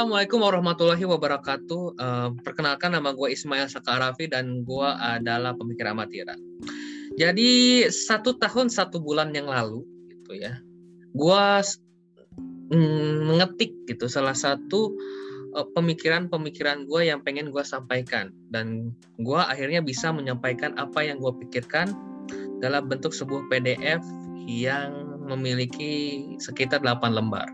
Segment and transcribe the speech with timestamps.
[0.00, 1.82] Assalamualaikum warahmatullahi wabarakatuh.
[2.00, 6.40] Uh, perkenalkan nama gue Ismail Sakarafi dan gue adalah pemikir amatiran.
[7.20, 10.56] Jadi satu tahun satu bulan yang lalu, gitu ya,
[11.12, 11.44] gue
[12.72, 14.96] mm, mengetik gitu salah satu
[15.52, 21.44] uh, pemikiran-pemikiran gue yang pengen gue sampaikan dan gue akhirnya bisa menyampaikan apa yang gue
[21.44, 21.92] pikirkan
[22.64, 24.00] dalam bentuk sebuah PDF
[24.48, 27.52] yang memiliki sekitar 8 lembar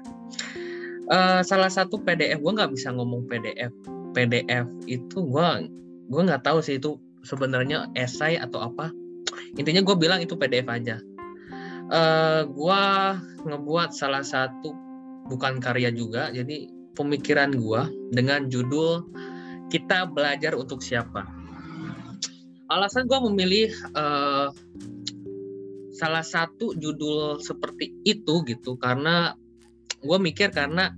[1.10, 3.70] uh, salah satu PDF gue nggak bisa ngomong PDF
[4.16, 5.48] PDF itu gue
[6.09, 8.88] gue nggak tahu sih itu sebenarnya esai atau apa.
[9.59, 10.97] Intinya gue bilang itu PDF aja.
[11.87, 12.83] Uh, eh, gue
[13.47, 14.74] ngebuat salah satu
[15.27, 17.83] bukan karya juga jadi pemikiran gue
[18.14, 19.06] dengan judul
[19.69, 21.27] kita belajar untuk siapa.
[22.66, 24.50] Alasan gue memilih uh,
[25.95, 29.39] salah satu judul seperti itu gitu karena
[30.06, 30.94] gue mikir karena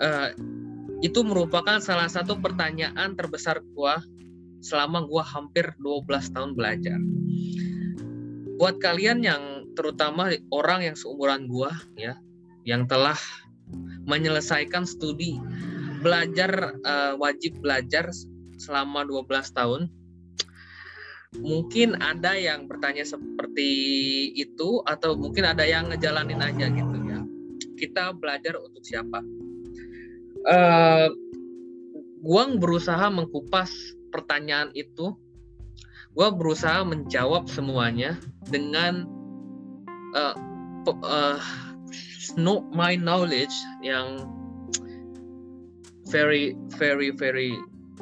[0.00, 0.32] uh,
[1.00, 3.94] itu merupakan salah satu pertanyaan terbesar gue
[4.60, 7.00] selama gue hampir 12 tahun belajar.
[8.60, 12.20] Buat kalian yang terutama orang yang seumuran gue ya,
[12.68, 13.16] yang telah
[14.04, 15.40] menyelesaikan studi
[16.04, 18.12] belajar uh, wajib belajar
[18.60, 19.82] selama 12 tahun,
[21.40, 23.72] mungkin ada yang bertanya seperti
[24.36, 26.99] itu atau mungkin ada yang ngejalanin aja gitu
[27.80, 29.24] kita belajar untuk siapa?
[30.44, 31.08] Uh,
[32.20, 33.72] gua berusaha mengkupas
[34.12, 35.16] pertanyaan itu.
[36.12, 39.08] Gua berusaha menjawab semuanya dengan
[40.12, 40.36] uh,
[40.84, 41.40] uh,
[42.36, 44.28] no, my knowledge yang
[46.10, 47.54] very very very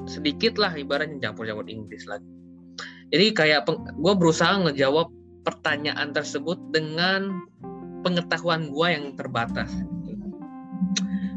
[0.08, 2.26] sedikit lah ibaratnya campur-campur Inggris lagi.
[3.08, 3.64] Jadi kayak
[3.96, 5.08] gue berusaha ngejawab
[5.42, 7.40] pertanyaan tersebut dengan
[8.02, 9.70] pengetahuan gue yang terbatas.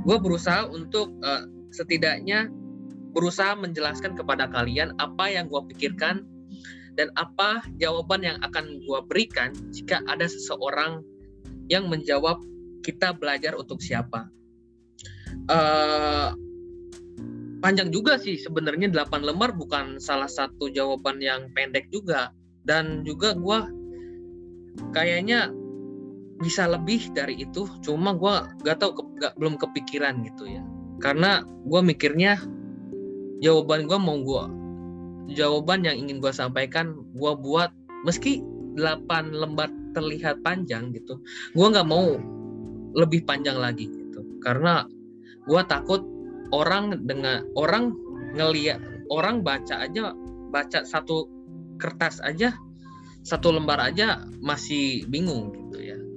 [0.01, 2.49] Gue berusaha untuk uh, setidaknya
[3.11, 6.23] berusaha menjelaskan kepada kalian apa yang gue pikirkan
[6.95, 11.03] dan apa jawaban yang akan gue berikan jika ada seseorang
[11.71, 12.39] yang menjawab
[12.83, 14.27] kita belajar untuk siapa.
[15.47, 16.35] Uh,
[17.63, 22.33] panjang juga sih sebenarnya 8 lembar bukan salah satu jawaban yang pendek juga
[22.65, 23.59] dan juga gue
[24.91, 25.53] kayaknya
[26.41, 28.35] bisa lebih dari itu cuma gue
[28.65, 30.65] gak tau ke, gak, belum kepikiran gitu ya.
[31.01, 32.41] Karena gue mikirnya
[33.41, 34.43] jawaban gue mau gue
[35.33, 37.71] jawaban yang ingin gue sampaikan gue buat
[38.03, 38.41] meski
[38.75, 41.19] 8 lembar terlihat panjang gitu
[41.57, 42.15] gue nggak mau
[42.91, 44.21] lebih panjang lagi gitu.
[44.43, 44.83] Karena
[45.47, 46.03] gue takut
[46.51, 47.95] orang dengan orang
[48.35, 48.79] ngeliat
[49.11, 50.15] orang baca aja
[50.51, 51.27] baca satu
[51.79, 52.55] kertas aja
[53.23, 55.60] satu lembar aja masih bingung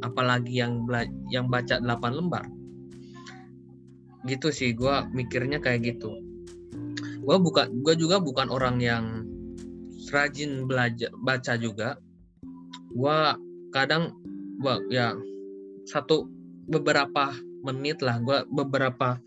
[0.04, 0.84] apalagi yang
[1.32, 2.44] yang baca 8 lembar.
[4.28, 6.12] Gitu sih gue mikirnya kayak gitu.
[7.24, 9.24] Gue bukan gue juga bukan orang yang
[10.12, 11.96] rajin belajar baca juga.
[12.92, 13.18] Gue
[13.72, 14.14] kadang
[14.60, 15.16] gua, ya
[15.88, 16.28] satu
[16.68, 17.34] beberapa
[17.64, 19.18] menit lah gue beberapa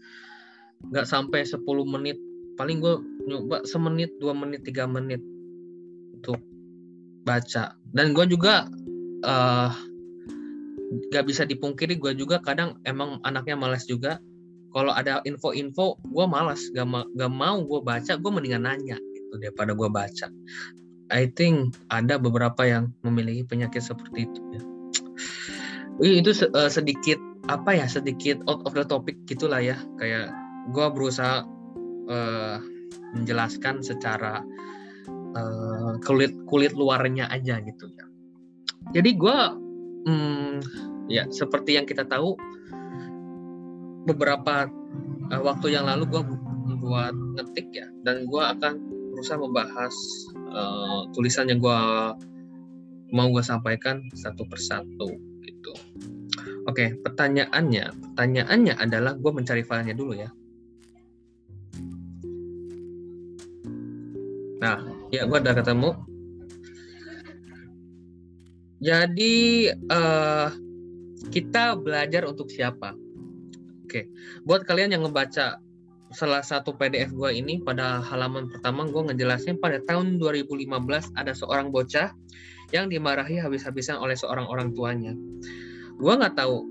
[0.93, 2.17] nggak sampai 10 menit.
[2.57, 2.95] Paling gue
[3.29, 5.21] nyoba semenit dua menit tiga menit
[6.17, 6.41] untuk
[7.21, 7.77] baca.
[7.93, 8.65] Dan gue juga
[9.27, 9.69] uh,
[11.11, 14.19] gak bisa dipungkiri gue juga kadang emang anaknya malas juga.
[14.75, 19.33] Kalau ada info-info gue malas gak, ma gak mau gue baca gue mendingan nanya gitu
[19.39, 20.27] daripada gue baca.
[21.07, 24.61] I think ada beberapa yang memiliki penyakit seperti itu ya.
[26.03, 27.17] Itu uh, sedikit
[27.47, 29.79] apa ya sedikit out of the topic gitulah ya.
[29.97, 30.35] Kayak
[30.75, 31.47] gue berusaha
[32.11, 32.59] uh,
[33.15, 34.43] menjelaskan secara
[35.35, 38.05] uh, kulit kulit luarnya aja gitu ya.
[38.91, 39.37] Jadi gue
[40.07, 40.63] Hmm,
[41.11, 42.39] ya seperti yang kita tahu
[44.07, 44.71] beberapa
[45.35, 46.23] uh, waktu yang lalu gue
[46.79, 48.79] buat ngetik ya dan gue akan
[49.11, 49.91] berusaha membahas
[50.47, 51.81] uh, tulisan yang gue
[53.11, 55.11] mau gue sampaikan satu persatu
[55.43, 55.73] gitu.
[56.67, 60.31] Oke, pertanyaannya, pertanyaannya adalah gue mencari filenya dulu ya.
[64.63, 64.77] Nah,
[65.11, 65.89] ya gue udah ketemu.
[68.77, 70.49] Jadi uh,
[71.33, 72.93] kita belajar untuk siapa?
[73.87, 74.11] Oke,
[74.45, 75.57] buat kalian yang ngebaca
[76.15, 80.71] salah satu PDF gue ini pada halaman pertama gue ngejelasin pada tahun 2015
[81.19, 82.15] ada seorang bocah
[82.71, 85.15] yang dimarahi habis-habisan oleh seorang orang tuanya.
[85.97, 86.67] Gue nggak tahu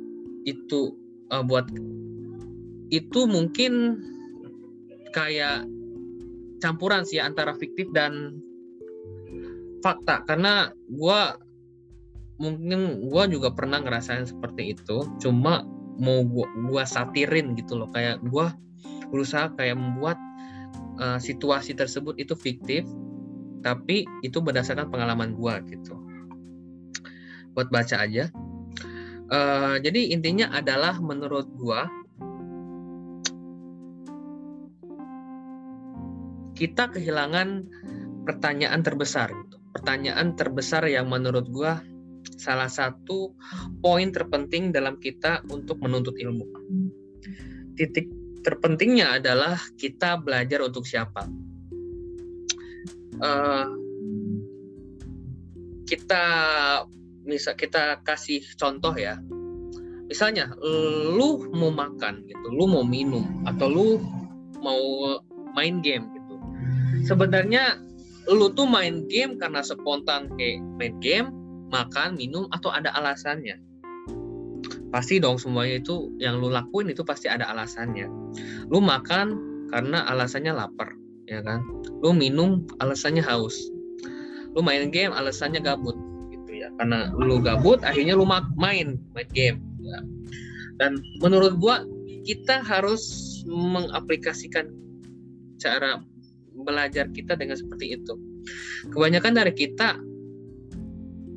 [0.46, 0.94] itu
[1.32, 1.66] uh, buat
[2.92, 3.98] itu mungkin
[5.10, 5.66] kayak
[6.62, 8.38] campuran sih antara fiktif dan
[9.82, 11.20] fakta karena gue
[12.36, 15.04] mungkin gue juga pernah ngerasain seperti itu.
[15.20, 15.64] Cuma
[15.96, 17.88] mau gua, gua satirin gitu loh.
[17.90, 18.52] Kayak gua
[19.08, 20.18] berusaha kayak membuat
[21.00, 22.84] uh, situasi tersebut itu fiktif
[23.64, 25.96] tapi itu berdasarkan pengalaman gua gitu.
[27.56, 28.28] Buat baca aja.
[29.26, 31.90] Uh, jadi intinya adalah menurut gua
[36.56, 37.68] kita kehilangan
[38.24, 39.60] pertanyaan terbesar gitu.
[39.76, 41.84] pertanyaan terbesar yang menurut gua
[42.34, 43.30] salah satu
[43.78, 46.46] poin terpenting dalam kita untuk menuntut ilmu.
[47.78, 48.10] Titik
[48.42, 51.26] terpentingnya adalah kita belajar untuk siapa.
[53.16, 53.66] Uh,
[55.86, 56.24] kita
[57.22, 59.18] misal kita kasih contoh ya.
[60.06, 60.54] Misalnya,
[61.18, 63.86] lu mau makan gitu, lu mau minum atau lu
[64.62, 64.82] mau
[65.58, 66.34] main game gitu.
[67.10, 67.82] Sebenarnya
[68.30, 71.34] lu tuh main game karena spontan kayak main game
[71.72, 73.58] makan, minum, atau ada alasannya?
[74.90, 78.06] Pasti dong semuanya itu yang lu lakuin itu pasti ada alasannya.
[78.70, 79.34] Lu makan
[79.68, 80.94] karena alasannya lapar,
[81.26, 81.66] ya kan?
[82.00, 83.58] Lu minum alasannya haus.
[84.54, 85.98] Lu main game alasannya gabut,
[86.32, 86.70] gitu ya.
[86.78, 88.48] Karena lu gabut, akhirnya lu main
[89.12, 89.58] main game.
[89.82, 89.98] Ya.
[90.78, 91.82] Dan menurut gua
[92.24, 93.02] kita harus
[93.46, 94.70] mengaplikasikan
[95.60, 96.02] cara
[96.56, 98.14] belajar kita dengan seperti itu.
[98.90, 99.98] Kebanyakan dari kita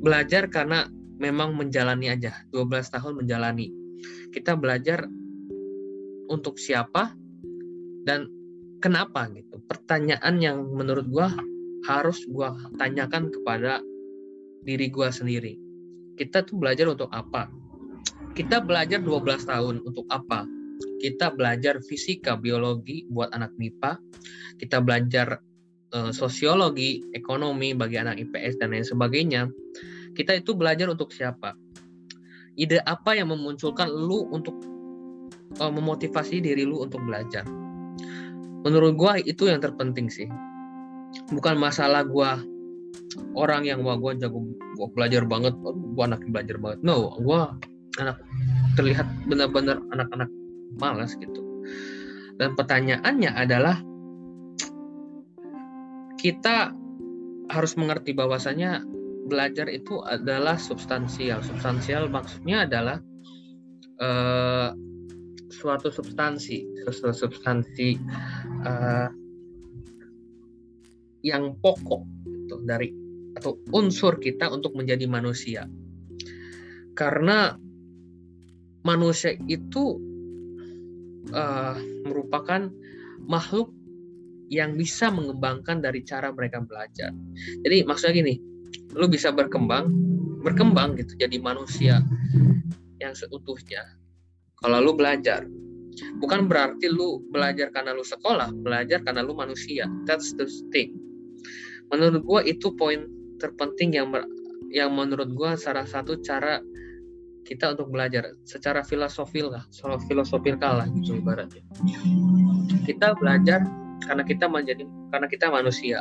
[0.00, 0.88] belajar karena
[1.20, 2.32] memang menjalani aja.
[2.50, 3.68] 12 tahun menjalani.
[4.32, 5.04] Kita belajar
[6.32, 7.12] untuk siapa
[8.08, 8.26] dan
[8.80, 9.60] kenapa gitu.
[9.68, 11.28] Pertanyaan yang menurut gua
[11.84, 13.84] harus gua tanyakan kepada
[14.64, 15.60] diri gua sendiri.
[16.16, 17.52] Kita tuh belajar untuk apa?
[18.32, 20.48] Kita belajar 12 tahun untuk apa?
[21.00, 24.00] Kita belajar fisika biologi buat anak MIPA
[24.60, 25.40] kita belajar
[25.94, 29.50] uh, sosiologi, ekonomi bagi anak IPS dan lain sebagainya,
[30.14, 31.54] kita itu belajar untuk siapa?
[32.58, 34.58] Ide apa yang memunculkan lu untuk
[35.62, 37.46] uh, memotivasi diri lu untuk belajar?
[38.60, 40.28] Menurut gua itu yang terpenting sih.
[41.32, 42.38] Bukan masalah gua
[43.32, 44.44] orang yang wah gua jago
[44.76, 45.56] gua belajar banget,
[45.96, 46.78] gua anak belajar banget.
[46.84, 47.56] No, gua
[47.98, 48.20] anak
[48.76, 50.30] terlihat benar-benar anak-anak
[50.76, 51.40] malas gitu.
[52.36, 53.80] Dan pertanyaannya adalah
[56.20, 56.76] kita
[57.50, 58.84] harus mengerti bahwasanya
[59.26, 61.40] belajar itu adalah substansial.
[61.40, 63.00] Substansial maksudnya adalah
[63.98, 64.70] uh,
[65.50, 67.98] suatu substansi, suatu substansi
[68.64, 69.08] uh,
[71.20, 72.92] yang pokok gitu, dari
[73.34, 75.66] atau unsur kita untuk menjadi manusia.
[76.94, 77.54] Karena
[78.84, 80.00] manusia itu
[81.32, 82.68] uh, merupakan
[83.28, 83.70] makhluk
[84.50, 87.14] yang bisa mengembangkan dari cara mereka belajar.
[87.62, 88.34] Jadi maksudnya gini,
[88.98, 89.88] lu bisa berkembang,
[90.42, 92.02] berkembang gitu jadi manusia
[92.98, 93.86] yang seutuhnya.
[94.60, 95.46] Kalau lu belajar,
[96.18, 99.86] bukan berarti lu belajar karena lu sekolah, belajar karena lu manusia.
[100.04, 100.98] That's the thing.
[101.94, 103.06] Menurut gua itu poin
[103.38, 104.10] terpenting yang
[104.74, 106.60] yang menurut gua salah satu cara
[107.46, 111.64] kita untuk belajar secara filosofil lah, secara filosofil kalah gitu ibaratnya.
[112.84, 113.64] Kita belajar
[114.04, 115.98] karena kita menjadi karena kita manusia.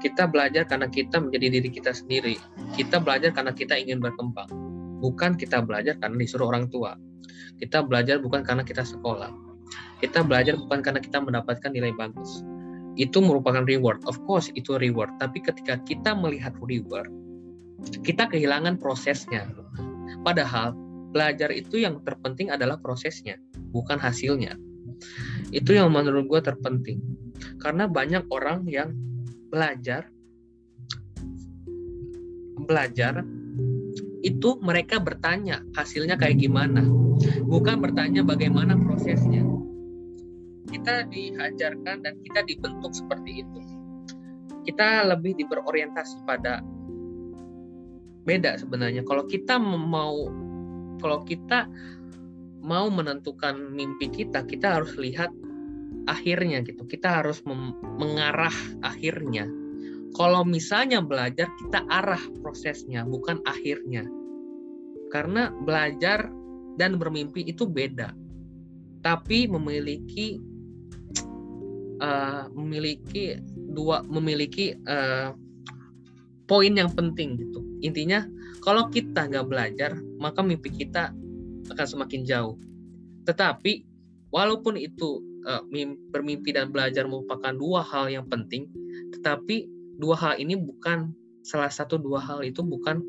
[0.00, 2.36] Kita belajar karena kita menjadi diri kita sendiri.
[2.74, 4.48] Kita belajar karena kita ingin berkembang.
[4.98, 6.98] Bukan kita belajar karena disuruh orang tua.
[7.58, 9.30] Kita belajar bukan karena kita sekolah.
[10.02, 12.42] Kita belajar bukan karena kita mendapatkan nilai bagus.
[12.98, 14.02] Itu merupakan reward.
[14.10, 17.08] Of course itu reward, tapi ketika kita melihat reward,
[18.02, 19.46] kita kehilangan prosesnya.
[20.26, 20.74] Padahal
[21.14, 23.38] belajar itu yang terpenting adalah prosesnya,
[23.70, 24.58] bukan hasilnya.
[25.52, 26.98] Itu yang menurut gue terpenting.
[27.60, 28.96] Karena banyak orang yang
[29.52, 30.08] belajar
[32.64, 33.20] belajar
[34.22, 36.80] itu mereka bertanya hasilnya kayak gimana.
[37.44, 39.44] Bukan bertanya bagaimana prosesnya.
[40.72, 43.60] Kita diajarkan dan kita dibentuk seperti itu.
[44.62, 46.62] Kita lebih diberorientasi pada
[48.22, 49.02] beda sebenarnya.
[49.02, 50.30] Kalau kita mau
[51.02, 51.66] kalau kita
[52.62, 55.34] mau menentukan mimpi kita, kita harus lihat
[56.06, 56.84] akhirnya gitu.
[56.86, 57.42] Kita harus
[57.98, 59.46] mengarah akhirnya.
[60.12, 64.04] Kalau misalnya belajar, kita arah prosesnya, bukan akhirnya.
[65.08, 66.28] Karena belajar
[66.76, 68.12] dan bermimpi itu beda.
[69.00, 70.36] Tapi memiliki
[72.00, 73.40] uh, memiliki
[73.72, 75.32] dua memiliki uh,
[76.44, 77.64] poin yang penting gitu.
[77.80, 78.28] Intinya
[78.60, 81.10] kalau kita nggak belajar, maka mimpi kita
[81.72, 82.60] akan semakin jauh.
[83.26, 83.91] Tetapi
[84.32, 85.62] walaupun itu uh,
[86.10, 88.66] bermimpi dan belajar merupakan dua hal yang penting,
[89.14, 89.68] tetapi
[90.00, 91.12] dua hal ini bukan
[91.44, 93.04] salah satu dua hal itu bukan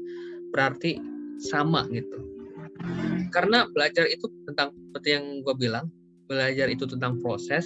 [0.53, 0.99] berarti
[1.41, 2.29] sama gitu.
[3.33, 5.89] karena belajar itu tentang seperti yang gue bilang
[6.29, 7.65] belajar itu tentang proses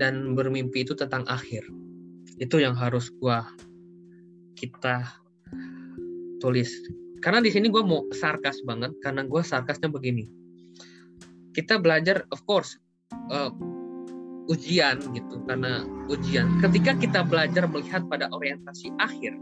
[0.00, 1.66] dan bermimpi itu tentang akhir.
[2.40, 3.38] Itu yang harus gue
[4.56, 5.04] kita
[6.40, 6.70] tulis.
[7.20, 10.24] Karena di sini gue mau sarkas banget karena gue sarkasnya begini
[11.56, 12.76] kita belajar of course
[13.32, 13.48] uh,
[14.52, 15.40] ujian gitu.
[15.48, 19.32] Karena ujian ketika kita belajar melihat pada orientasi akhir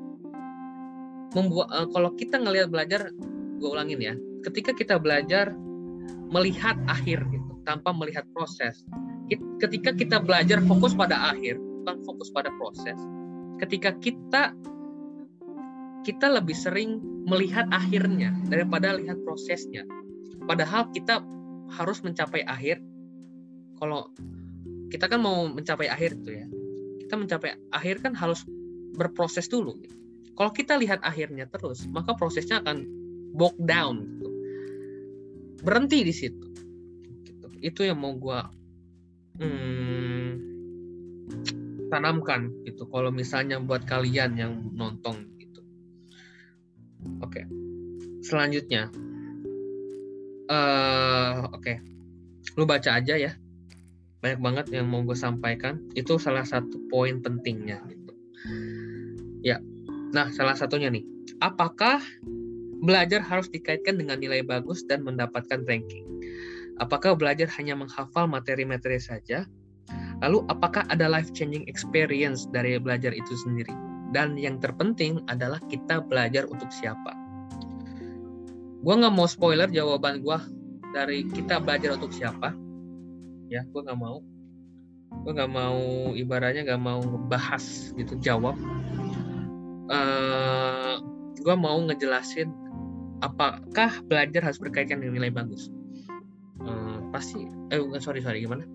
[1.35, 3.11] membuat uh, kalau kita ngelihat belajar
[3.59, 4.14] gue ulangin ya
[4.47, 5.50] ketika kita belajar
[6.30, 8.87] melihat akhir gitu tanpa melihat proses
[9.59, 12.99] ketika kita belajar fokus pada akhir bukan fokus pada proses
[13.59, 14.52] ketika kita
[16.04, 19.88] kita lebih sering melihat akhirnya daripada lihat prosesnya.
[20.44, 21.25] Padahal kita
[21.73, 22.83] harus mencapai akhir.
[23.80, 24.12] Kalau
[24.92, 26.47] kita kan mau mencapai akhir itu ya.
[27.04, 28.44] Kita mencapai akhir kan harus
[28.94, 29.76] berproses dulu.
[30.35, 32.87] Kalau kita lihat akhirnya terus maka prosesnya akan
[33.35, 34.30] bog down gitu.
[35.64, 36.47] berhenti di situ
[37.26, 37.49] gitu.
[37.59, 38.38] itu yang mau gue
[39.42, 40.30] hmm,
[41.90, 42.87] tanamkan gitu.
[42.87, 45.62] Kalau misalnya buat kalian yang nonton gitu.
[47.23, 47.47] Oke.
[48.23, 48.90] Selanjutnya
[50.50, 51.62] uh, oke.
[51.62, 51.76] Okay.
[52.54, 53.32] lu baca aja ya.
[54.22, 55.80] Banyak banget yang mau gue sampaikan.
[55.96, 58.12] Itu salah satu poin pentingnya gitu.
[59.42, 59.58] Ya.
[60.14, 61.02] Nah salah satunya nih.
[61.42, 62.00] Apakah
[62.84, 66.06] belajar harus dikaitkan dengan nilai bagus dan mendapatkan ranking?
[66.78, 69.46] Apakah belajar hanya menghafal materi-materi saja?
[70.22, 73.72] Lalu apakah ada life changing experience dari belajar itu sendiri?
[74.14, 77.23] Dan yang terpenting adalah kita belajar untuk siapa
[78.84, 80.38] gue nggak mau spoiler jawaban gue
[80.92, 82.52] dari kita belajar untuk siapa.
[83.48, 84.20] Ya gue nggak mau.
[85.24, 87.00] Gue nggak mau ibaratnya nggak mau
[87.32, 88.60] bahas gitu jawab.
[89.88, 90.94] Uh, eh,
[91.40, 92.52] gue mau ngejelasin
[93.24, 95.72] apakah belajar harus berkaitan dengan nilai bagus.
[96.60, 98.68] Uh, pasti eh sorry sorry gimana?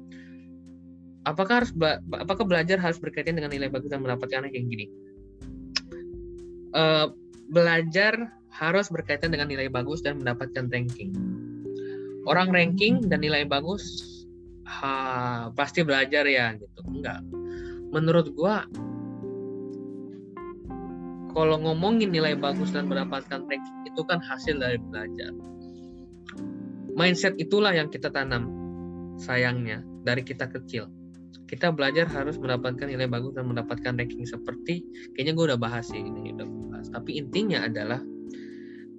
[1.30, 1.72] Apakah harus
[2.18, 4.90] apakah belajar harus berkaitan dengan nilai bagus dan mendapatkan yang gini?
[6.74, 7.14] Uh,
[7.54, 11.14] belajar harus berkaitan dengan nilai bagus dan mendapatkan ranking.
[12.28, 14.06] Orang ranking dan nilai bagus
[14.68, 16.82] ha, pasti belajar ya gitu.
[16.86, 17.24] Enggak.
[17.90, 18.66] Menurut gua
[21.34, 25.32] kalau ngomongin nilai bagus dan mendapatkan ranking itu kan hasil dari belajar.
[26.98, 28.50] Mindset itulah yang kita tanam
[29.16, 30.90] sayangnya dari kita kecil.
[31.50, 36.02] Kita belajar harus mendapatkan nilai bagus dan mendapatkan ranking seperti kayaknya gue udah bahas sih
[36.02, 36.88] ini udah bahas.
[36.94, 38.02] Tapi intinya adalah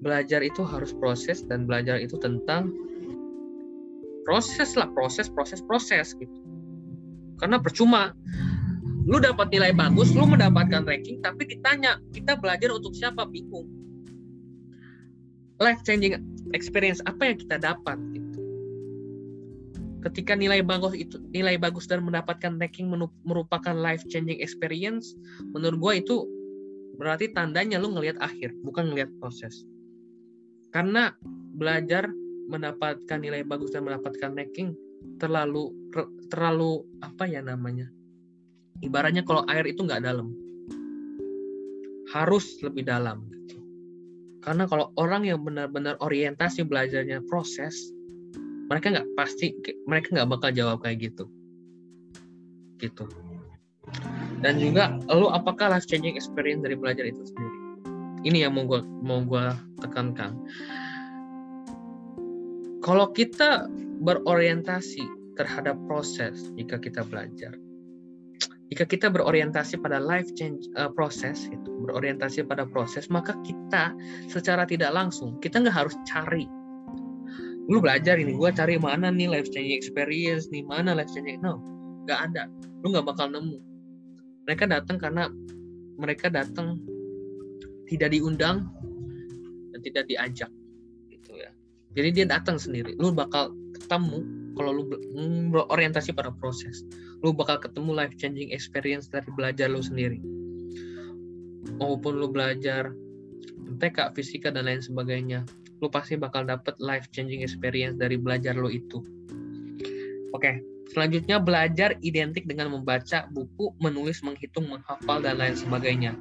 [0.00, 2.72] belajar itu harus proses dan belajar itu tentang
[4.24, 6.40] proses lah proses proses proses gitu.
[7.40, 8.12] Karena percuma.
[9.08, 13.24] Lu dapat nilai bagus lu mendapatkan ranking tapi ditanya kita belajar untuk siapa?
[13.24, 13.66] Bingung.
[15.60, 16.20] Life changing
[16.52, 18.40] experience apa yang kita dapat gitu.
[20.04, 22.92] Ketika nilai bagus itu nilai bagus dan mendapatkan ranking
[23.24, 25.16] merupakan life changing experience
[25.52, 26.16] menurut gue itu
[27.00, 29.64] berarti tandanya lu ngelihat akhir bukan ngelihat proses
[30.70, 31.14] karena
[31.54, 32.06] belajar
[32.50, 34.74] mendapatkan nilai bagus dan mendapatkan ranking
[35.22, 35.70] terlalu
[36.30, 37.86] terlalu apa ya namanya?
[38.80, 40.34] Ibaratnya kalau air itu nggak dalam.
[42.10, 43.62] Harus lebih dalam gitu.
[44.42, 47.76] karena kalau orang yang benar-benar orientasi belajarnya proses
[48.66, 49.54] mereka nggak pasti
[49.86, 51.30] mereka nggak bakal jawab kayak gitu.
[52.82, 53.06] Gitu.
[54.42, 57.59] Dan juga lalu apakah life changing experience dari belajar itu sendiri
[58.26, 59.46] ini yang mau gue mau gue
[59.80, 60.36] tekankan.
[62.80, 63.68] Kalau kita
[64.00, 65.04] berorientasi
[65.36, 67.52] terhadap proses jika kita belajar
[68.70, 73.90] jika kita berorientasi pada life change uh, proses itu berorientasi pada proses maka kita
[74.30, 76.46] secara tidak langsung kita nggak harus cari.
[77.66, 81.58] Lu belajar ini gue cari mana nih life changing experience nih mana life changing no
[82.06, 82.46] nggak ada.
[82.86, 83.58] Lu nggak bakal nemu.
[84.46, 85.26] Mereka datang karena
[85.98, 86.78] mereka datang
[87.90, 88.70] tidak diundang
[89.74, 90.50] dan tidak diajak
[91.10, 91.50] gitu ya.
[91.98, 92.94] Jadi dia datang sendiri.
[93.02, 94.22] Lu bakal ketemu
[94.54, 94.84] kalau lu
[95.50, 96.86] berorientasi pada proses
[97.20, 100.16] lu bakal ketemu life changing experience dari belajar lu sendiri.
[101.76, 102.96] Maupun lu belajar
[103.76, 105.44] TK, fisika dan lain sebagainya
[105.80, 109.04] lu pasti bakal dapet life changing experience dari belajar lu itu.
[110.32, 116.18] Oke selanjutnya belajar identik dengan membaca buku menulis menghitung menghafal dan lain sebagainya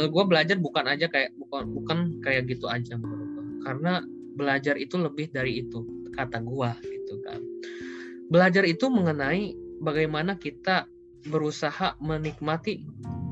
[0.00, 2.96] menurut gue belajar bukan aja kayak bukan bukan kayak gitu aja
[3.68, 4.00] karena
[4.32, 5.84] belajar itu lebih dari itu
[6.16, 7.44] kata gue gitu kan
[8.32, 9.52] belajar itu mengenai
[9.84, 10.88] bagaimana kita
[11.28, 12.80] berusaha menikmati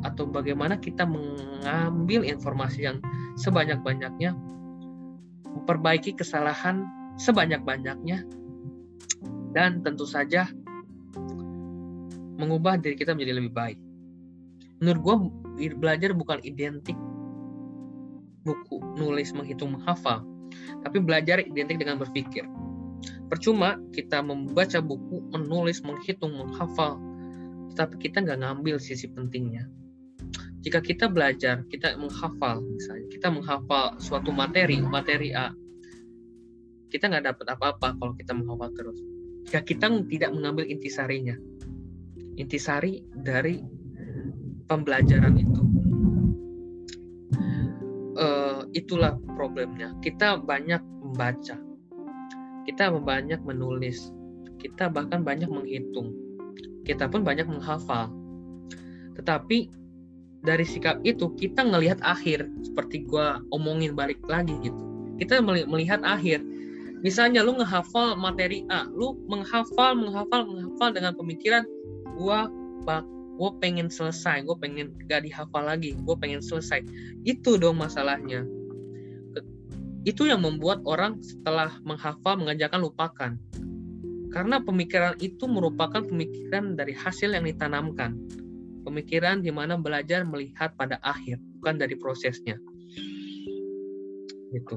[0.04, 3.00] atau bagaimana kita mengambil informasi yang
[3.40, 4.36] sebanyak-banyaknya
[5.48, 6.84] memperbaiki kesalahan
[7.16, 8.28] sebanyak-banyaknya
[9.56, 10.44] dan tentu saja
[12.36, 13.87] mengubah diri kita menjadi lebih baik.
[14.78, 15.16] Menurut gue
[15.78, 16.94] belajar bukan identik
[18.46, 20.24] buku, nulis, menghitung, menghafal,
[20.86, 22.46] tapi belajar identik dengan berpikir.
[23.28, 26.96] Percuma kita membaca buku, menulis, menghitung, menghafal,
[27.76, 29.68] tapi kita nggak ngambil sisi pentingnya.
[30.64, 35.52] Jika kita belajar, kita menghafal, misalnya kita menghafal suatu materi, materi A,
[36.88, 38.98] kita nggak dapat apa-apa kalau kita menghafal terus.
[39.48, 41.36] Jika kita tidak mengambil intisarinya,
[42.40, 43.60] intisari dari
[44.68, 45.62] pembelajaran itu.
[48.18, 49.94] Uh, itulah problemnya.
[50.04, 51.56] Kita banyak membaca,
[52.68, 54.10] kita banyak menulis,
[54.58, 56.12] kita bahkan banyak menghitung,
[56.82, 58.10] kita pun banyak menghafal.
[59.14, 59.70] Tetapi
[60.42, 64.78] dari sikap itu kita ngelihat akhir, seperti gua omongin balik lagi gitu.
[65.18, 66.42] Kita melihat akhir.
[66.98, 71.62] Misalnya lu ngehafal materi A, lu menghafal, menghafal, menghafal dengan pemikiran
[72.18, 72.50] gua
[72.82, 73.06] bak
[73.38, 76.82] gue pengen selesai gue pengen gak dihafal lagi gue pengen selesai.
[77.22, 78.42] Itu dong masalahnya.
[80.02, 83.32] Itu yang membuat orang setelah menghafal mengajarkan lupakan.
[84.28, 88.18] Karena pemikiran itu merupakan pemikiran dari hasil yang ditanamkan.
[88.84, 92.56] Pemikiran di mana belajar melihat pada akhir bukan dari prosesnya.
[94.52, 94.76] Gitu.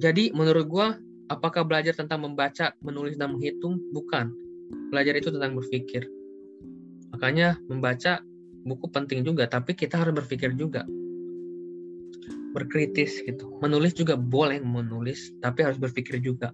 [0.00, 0.86] Jadi menurut gue
[1.30, 3.78] apakah belajar tentang membaca menulis dan menghitung?
[3.94, 4.32] Bukan.
[4.90, 6.19] Belajar itu tentang berpikir
[7.20, 8.24] Makanya membaca
[8.64, 10.88] buku penting juga, tapi kita harus berpikir juga.
[12.56, 13.60] Berkritis gitu.
[13.60, 16.48] Menulis juga boleh menulis, tapi harus berpikir juga.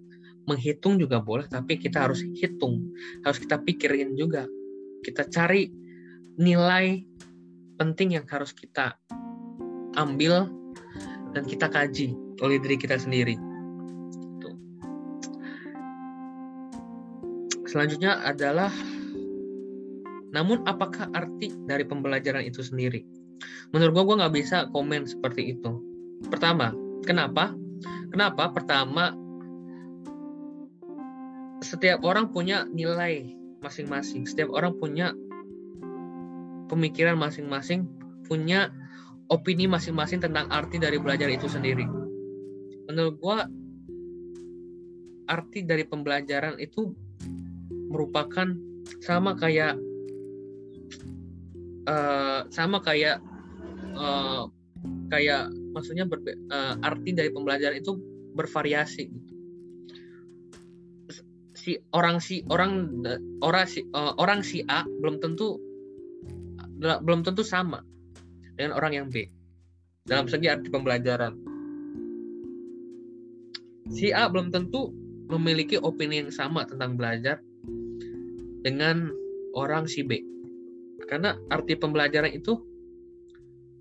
[0.51, 2.83] Menghitung juga boleh, tapi kita harus hitung.
[3.23, 4.51] Harus kita pikirin juga.
[5.07, 5.71] Kita cari
[6.35, 6.99] nilai
[7.79, 8.99] penting yang harus kita
[9.95, 10.51] ambil
[11.31, 12.11] dan kita kaji
[12.43, 13.39] oleh diri kita sendiri.
[17.71, 18.75] Selanjutnya adalah
[20.37, 23.09] namun apakah arti dari pembelajaran itu sendiri?
[23.73, 25.81] Menurut gue, gue nggak bisa komen seperti itu.
[26.29, 26.77] Pertama,
[27.09, 27.57] kenapa?
[28.13, 28.53] Kenapa?
[28.53, 29.17] Pertama,
[31.65, 33.33] setiap orang punya nilai
[33.65, 34.29] masing-masing.
[34.29, 35.17] Setiap orang punya
[36.69, 37.89] pemikiran masing-masing,
[38.29, 38.69] punya
[39.33, 41.89] opini masing-masing tentang arti dari belajar itu sendiri.
[42.93, 43.39] Menurut gue,
[45.33, 46.93] arti dari pembelajaran itu
[47.89, 48.53] merupakan
[49.03, 49.75] sama kayak
[51.87, 53.23] uh, sama kayak
[53.95, 54.51] uh,
[55.09, 57.97] kayak maksudnya berbe, uh, arti dari pembelajaran itu
[58.37, 59.09] bervariasi
[61.57, 63.03] si orang si orang
[63.43, 65.59] orang si uh, orang si A belum tentu
[66.77, 67.81] belum tentu sama
[68.55, 69.27] dengan orang yang B.
[70.07, 71.35] Dalam segi arti pembelajaran.
[73.91, 74.93] Si A belum tentu
[75.27, 77.43] memiliki opini yang sama tentang belajar
[78.63, 79.11] dengan
[79.57, 80.36] orang si B
[81.05, 82.57] karena arti pembelajaran itu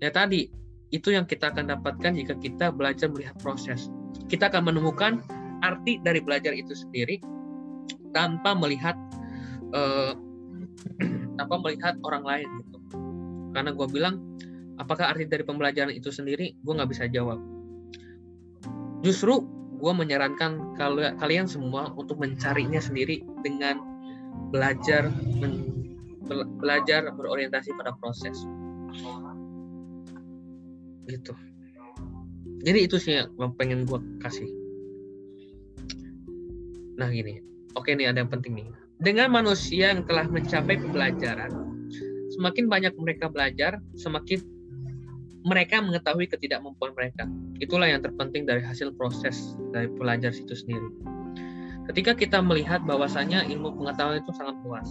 [0.04, 0.52] ya tadi
[0.94, 3.90] itu yang kita akan dapatkan jika kita belajar melihat proses.
[4.30, 5.18] Kita akan menemukan
[5.64, 7.18] arti dari belajar itu sendiri
[8.14, 8.94] tanpa melihat
[9.74, 10.14] uh,
[11.38, 12.78] tanpa melihat orang lain gitu.
[13.50, 14.22] Karena gue bilang
[14.78, 17.42] apakah arti dari pembelajaran itu sendiri gue nggak bisa jawab.
[19.02, 19.42] Justru
[19.76, 20.78] gue menyarankan
[21.20, 23.82] kalian semua untuk mencarinya sendiri dengan
[24.48, 25.10] belajar
[26.60, 28.36] belajar berorientasi pada proses.
[31.06, 31.32] Gitu.
[32.66, 34.50] Jadi itu sih yang pengen gue kasih.
[36.98, 37.38] Nah gini.
[37.76, 38.66] Oke nih ada yang penting nih.
[38.96, 41.52] Dengan manusia yang telah mencapai pembelajaran
[42.32, 44.40] semakin banyak mereka belajar semakin
[45.46, 47.28] mereka mengetahui ketidakmampuan mereka.
[47.62, 50.90] Itulah yang terpenting dari hasil proses dari pelajar itu sendiri.
[51.86, 54.88] Ketika kita melihat bahwasanya ilmu pengetahuan itu sangat luas,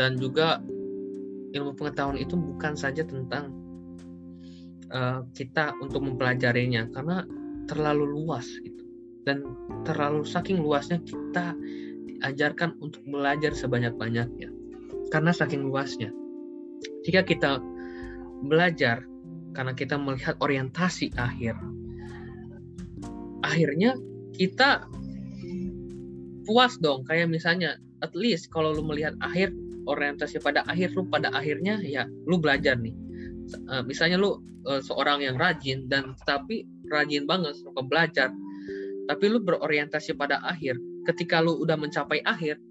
[0.00, 0.64] dan juga
[1.52, 3.52] ilmu pengetahuan itu bukan saja tentang
[4.88, 7.28] uh, kita untuk mempelajarinya karena
[7.68, 8.80] terlalu luas gitu.
[9.28, 9.44] Dan
[9.84, 11.52] terlalu saking luasnya kita
[12.08, 14.48] diajarkan untuk belajar sebanyak-banyaknya.
[15.12, 16.08] Karena saking luasnya.
[17.04, 17.60] Jika kita
[18.48, 19.04] belajar
[19.52, 21.60] karena kita melihat orientasi akhir
[23.44, 24.00] akhirnya
[24.32, 24.88] kita
[26.48, 27.04] puas dong.
[27.04, 29.52] Kayak misalnya at least kalau lu melihat akhir
[29.88, 32.96] orientasi pada akhir lu pada akhirnya ya lu belajar nih.
[33.66, 38.30] Uh, misalnya lu uh, seorang yang rajin dan tapi rajin banget suka belajar
[39.10, 40.78] tapi lu berorientasi pada akhir
[41.10, 42.62] ketika lu udah mencapai akhir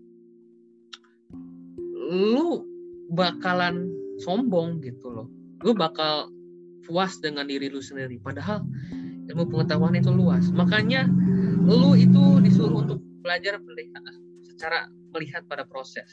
[2.10, 2.64] lu
[3.12, 3.90] bakalan
[4.24, 5.28] sombong gitu loh.
[5.66, 6.32] Lu bakal
[6.88, 8.64] puas dengan diri lu sendiri padahal
[9.30, 10.48] ilmu pengetahuan itu luas.
[10.56, 11.06] Makanya
[11.68, 14.02] lu itu disuruh untuk belajar melihat
[14.42, 16.08] secara melihat pada proses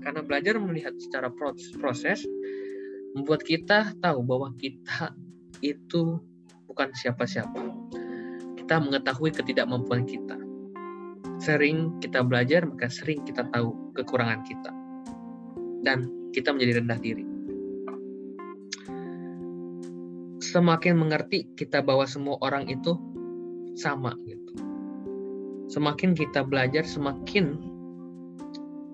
[0.00, 1.28] karena belajar melihat secara
[1.80, 2.24] proses
[3.14, 5.12] membuat kita tahu bahwa kita
[5.60, 6.20] itu
[6.70, 7.62] bukan siapa-siapa.
[8.56, 10.38] Kita mengetahui ketidakmampuan kita.
[11.40, 14.70] Sering kita belajar maka sering kita tahu kekurangan kita.
[15.82, 17.24] Dan kita menjadi rendah diri.
[20.40, 22.94] Semakin mengerti kita bahwa semua orang itu
[23.78, 24.52] sama gitu.
[25.70, 27.69] Semakin kita belajar, semakin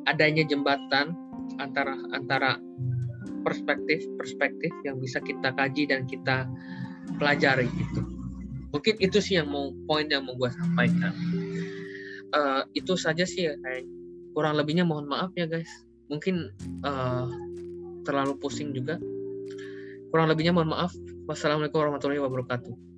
[0.07, 1.15] adanya jembatan
[1.59, 2.59] antara antara
[3.47, 6.51] perspektif-perspektif yang bisa kita kaji dan kita
[7.23, 8.03] pelajari gitu.
[8.75, 11.15] Mungkin itu sih yang mau poin yang mau gue sampaikan.
[12.35, 13.87] Uh, itu saja sih ya kayak
[14.35, 15.71] kurang lebihnya mohon maaf ya guys.
[16.11, 16.51] Mungkin
[16.83, 17.31] uh,
[18.03, 18.99] terlalu pusing juga.
[20.11, 20.91] Kurang lebihnya mohon maaf.
[21.31, 22.96] Wassalamualaikum warahmatullahi wabarakatuh.